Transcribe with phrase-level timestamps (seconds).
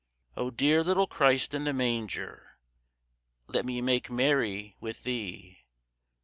[0.35, 2.57] O dear little Christ in the manger,
[3.45, 5.59] Let me make merry with thee.